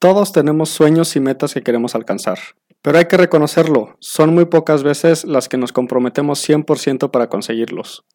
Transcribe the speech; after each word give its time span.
Todos 0.00 0.32
tenemos 0.32 0.70
sueños 0.70 1.14
y 1.14 1.20
metas 1.20 1.52
que 1.52 1.62
queremos 1.62 1.94
alcanzar. 1.94 2.38
Pero 2.80 2.96
hay 2.96 3.04
que 3.04 3.18
reconocerlo, 3.18 3.98
son 4.00 4.34
muy 4.34 4.46
pocas 4.46 4.82
veces 4.82 5.24
las 5.24 5.50
que 5.50 5.58
nos 5.58 5.72
comprometemos 5.72 6.42
100% 6.48 7.10
para 7.10 7.28
conseguirlos. 7.28 8.06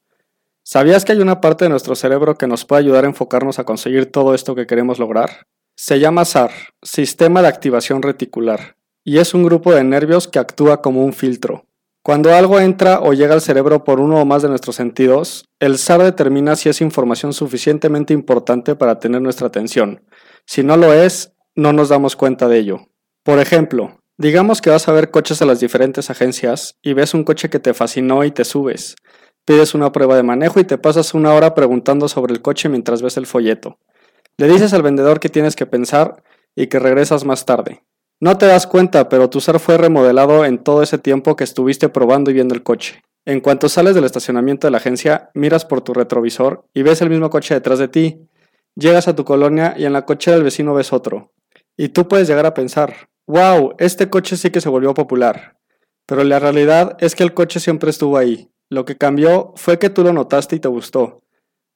¿Sabías 0.63 1.05
que 1.05 1.11
hay 1.11 1.19
una 1.19 1.41
parte 1.41 1.65
de 1.65 1.69
nuestro 1.69 1.93
cerebro 1.93 2.39
que 2.39 2.47
nos 2.47 2.65
puede 2.65 2.79
ayudar 2.81 3.05
a 3.05 3.09
enfocarnos 3.09 3.59
a 3.59 3.65
conseguir 3.65 4.11
todo 4.11 4.33
esto 4.33 4.55
que 4.55 4.65
queremos 4.65 4.97
lograr? 4.97 5.45
Se 5.75 5.99
llama 5.99 6.25
SAR, 6.25 6.49
Sistema 6.81 7.43
de 7.43 7.49
Activación 7.49 8.01
Reticular, 8.01 8.77
y 9.03 9.19
es 9.19 9.35
un 9.35 9.43
grupo 9.43 9.71
de 9.71 9.83
nervios 9.83 10.27
que 10.27 10.39
actúa 10.39 10.81
como 10.81 11.05
un 11.05 11.13
filtro. 11.13 11.67
Cuando 12.01 12.33
algo 12.33 12.59
entra 12.59 12.99
o 12.99 13.13
llega 13.13 13.35
al 13.35 13.41
cerebro 13.41 13.83
por 13.83 13.99
uno 13.99 14.19
o 14.19 14.25
más 14.25 14.41
de 14.41 14.49
nuestros 14.49 14.75
sentidos, 14.75 15.45
el 15.59 15.77
SAR 15.77 16.01
determina 16.01 16.55
si 16.55 16.67
es 16.67 16.81
información 16.81 17.31
suficientemente 17.31 18.15
importante 18.15 18.73
para 18.73 18.97
tener 18.97 19.21
nuestra 19.21 19.45
atención. 19.45 20.03
Si 20.47 20.63
no 20.63 20.77
lo 20.77 20.91
es, 20.91 21.34
no 21.55 21.73
nos 21.73 21.89
damos 21.89 22.15
cuenta 22.15 22.47
de 22.47 22.59
ello. 22.59 22.87
Por 23.23 23.39
ejemplo, 23.39 23.99
digamos 24.17 24.61
que 24.61 24.69
vas 24.69 24.87
a 24.87 24.91
ver 24.91 25.09
coches 25.09 25.41
a 25.41 25.45
las 25.45 25.59
diferentes 25.59 26.09
agencias 26.09 26.77
y 26.81 26.93
ves 26.93 27.13
un 27.13 27.23
coche 27.23 27.49
que 27.49 27.59
te 27.59 27.73
fascinó 27.73 28.23
y 28.23 28.31
te 28.31 28.43
subes. 28.43 28.95
Pides 29.45 29.73
una 29.73 29.91
prueba 29.91 30.15
de 30.15 30.23
manejo 30.23 30.59
y 30.59 30.65
te 30.65 30.77
pasas 30.77 31.13
una 31.13 31.33
hora 31.33 31.55
preguntando 31.55 32.07
sobre 32.07 32.33
el 32.33 32.41
coche 32.41 32.67
mientras 32.67 33.01
ves 33.01 33.17
el 33.17 33.25
folleto. 33.25 33.79
Le 34.37 34.47
dices 34.47 34.73
al 34.73 34.81
vendedor 34.81 35.19
que 35.19 35.29
tienes 35.29 35.55
que 35.55 35.65
pensar 35.65 36.23
y 36.55 36.67
que 36.67 36.79
regresas 36.79 37.25
más 37.25 37.45
tarde. 37.45 37.83
No 38.19 38.37
te 38.37 38.47
das 38.47 38.67
cuenta, 38.67 39.07
pero 39.07 39.29
tu 39.29 39.39
ser 39.41 39.59
fue 39.59 39.77
remodelado 39.77 40.45
en 40.45 40.57
todo 40.57 40.81
ese 40.81 40.97
tiempo 40.97 41.35
que 41.35 41.43
estuviste 41.43 41.89
probando 41.89 42.31
y 42.31 42.33
viendo 42.33 42.55
el 42.55 42.63
coche. 42.63 43.03
En 43.25 43.39
cuanto 43.41 43.69
sales 43.69 43.95
del 43.95 44.03
estacionamiento 44.03 44.67
de 44.67 44.71
la 44.71 44.77
agencia, 44.77 45.29
miras 45.33 45.65
por 45.65 45.81
tu 45.81 45.93
retrovisor 45.93 46.65
y 46.73 46.83
ves 46.83 47.01
el 47.01 47.09
mismo 47.09 47.29
coche 47.29 47.53
detrás 47.53 47.79
de 47.79 47.87
ti. 47.87 48.27
Llegas 48.75 49.07
a 49.07 49.15
tu 49.15 49.25
colonia 49.25 49.73
y 49.77 49.85
en 49.85 49.93
la 49.93 50.05
cochera 50.05 50.35
del 50.35 50.43
vecino 50.43 50.73
ves 50.73 50.93
otro. 50.93 51.31
Y 51.77 51.89
tú 51.89 52.07
puedes 52.07 52.27
llegar 52.27 52.45
a 52.45 52.53
pensar, 52.53 53.09
wow, 53.27 53.75
este 53.79 54.09
coche 54.09 54.37
sí 54.37 54.49
que 54.49 54.61
se 54.61 54.69
volvió 54.69 54.93
popular. 54.93 55.57
Pero 56.05 56.23
la 56.23 56.39
realidad 56.39 56.95
es 56.99 57.15
que 57.15 57.23
el 57.23 57.33
coche 57.33 57.59
siempre 57.59 57.89
estuvo 57.89 58.17
ahí. 58.17 58.51
Lo 58.69 58.85
que 58.85 58.97
cambió 58.97 59.53
fue 59.55 59.79
que 59.79 59.89
tú 59.89 60.03
lo 60.03 60.13
notaste 60.13 60.55
y 60.55 60.59
te 60.59 60.67
gustó. 60.67 61.21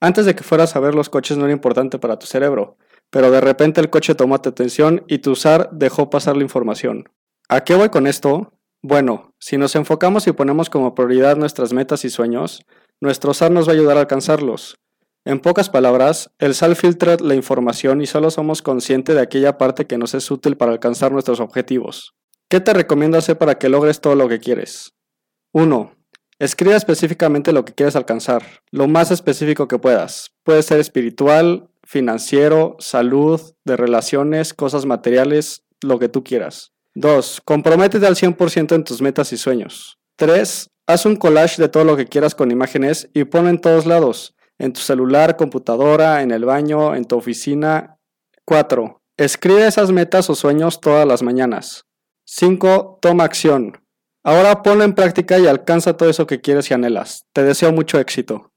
Antes 0.01 0.25
de 0.25 0.35
que 0.35 0.43
fueras 0.43 0.75
a 0.75 0.79
ver 0.79 0.95
los 0.95 1.09
coches 1.09 1.37
no 1.37 1.45
era 1.45 1.53
importante 1.53 1.99
para 1.99 2.17
tu 2.17 2.25
cerebro, 2.25 2.77
pero 3.09 3.31
de 3.31 3.41
repente 3.41 3.81
el 3.81 3.89
coche 3.89 4.15
tomó 4.15 4.39
tu 4.39 4.49
atención 4.49 5.03
y 5.07 5.19
tu 5.19 5.35
SAR 5.35 5.69
dejó 5.71 6.09
pasar 6.09 6.37
la 6.37 6.43
información. 6.43 7.09
¿A 7.49 7.63
qué 7.63 7.75
voy 7.75 7.89
con 7.89 8.07
esto? 8.07 8.53
Bueno, 8.81 9.33
si 9.39 9.57
nos 9.57 9.75
enfocamos 9.75 10.25
y 10.27 10.31
ponemos 10.31 10.69
como 10.69 10.95
prioridad 10.95 11.35
nuestras 11.35 11.73
metas 11.73 12.05
y 12.05 12.09
sueños, 12.09 12.65
nuestro 13.01 13.33
SAR 13.33 13.51
nos 13.51 13.67
va 13.67 13.73
a 13.73 13.75
ayudar 13.75 13.97
a 13.97 14.01
alcanzarlos. 14.01 14.77
En 15.25 15.39
pocas 15.39 15.69
palabras, 15.69 16.31
el 16.39 16.55
SAL 16.55 16.75
filtra 16.75 17.17
la 17.19 17.35
información 17.35 18.01
y 18.01 18.05
solo 18.05 18.31
somos 18.31 18.61
conscientes 18.61 19.15
de 19.15 19.21
aquella 19.21 19.57
parte 19.57 19.85
que 19.85 19.97
nos 19.97 20.13
es 20.13 20.31
útil 20.31 20.55
para 20.55 20.71
alcanzar 20.71 21.11
nuestros 21.11 21.41
objetivos. 21.41 22.15
¿Qué 22.49 22.61
te 22.61 22.73
recomiendo 22.73 23.17
hacer 23.17 23.37
para 23.37 23.59
que 23.59 23.69
logres 23.69 23.99
todo 23.99 24.15
lo 24.15 24.29
que 24.29 24.39
quieres? 24.39 24.93
1. 25.53 25.93
Escribe 26.39 26.75
específicamente 26.75 27.51
lo 27.51 27.65
que 27.65 27.73
quieres 27.73 27.97
alcanzar, 27.97 28.43
lo 28.71 28.87
más 28.87 29.11
específico 29.11 29.67
que 29.67 29.77
puedas. 29.77 30.31
Puede 30.43 30.63
ser 30.63 30.79
espiritual, 30.79 31.69
financiero, 31.83 32.77
salud, 32.79 33.41
de 33.65 33.75
relaciones, 33.75 34.53
cosas 34.53 34.85
materiales, 34.85 35.63
lo 35.81 35.99
que 35.99 36.07
tú 36.07 36.23
quieras. 36.23 36.71
2. 36.95 37.41
Comprométete 37.43 38.07
al 38.07 38.15
100% 38.15 38.73
en 38.73 38.83
tus 38.85 39.01
metas 39.01 39.33
y 39.33 39.37
sueños. 39.37 39.99
3. 40.15 40.69
Haz 40.87 41.05
un 41.05 41.17
collage 41.17 41.61
de 41.61 41.67
todo 41.67 41.83
lo 41.83 41.97
que 41.97 42.07
quieras 42.07 42.35
con 42.35 42.51
imágenes 42.51 43.09
y 43.13 43.25
ponlo 43.25 43.49
en 43.49 43.59
todos 43.59 43.85
lados 43.85 44.33
en 44.59 44.73
tu 44.73 44.81
celular, 44.81 45.37
computadora, 45.37 46.21
en 46.21 46.31
el 46.31 46.45
baño, 46.45 46.93
en 46.95 47.05
tu 47.05 47.17
oficina. 47.17 47.97
4. 48.45 49.01
Escribe 49.17 49.65
esas 49.65 49.91
metas 49.91 50.29
o 50.29 50.35
sueños 50.35 50.81
todas 50.81 51.07
las 51.07 51.23
mañanas. 51.23 51.85
5. 52.25 52.99
Toma 53.01 53.23
acción. 53.23 53.81
Ahora 54.23 54.61
ponlo 54.61 54.83
en 54.83 54.93
práctica 54.93 55.39
y 55.39 55.47
alcanza 55.47 55.97
todo 55.97 56.09
eso 56.09 56.27
que 56.27 56.41
quieres 56.41 56.69
y 56.69 56.73
anhelas. 56.73 57.25
Te 57.33 57.43
deseo 57.43 57.71
mucho 57.71 57.99
éxito. 57.99 58.48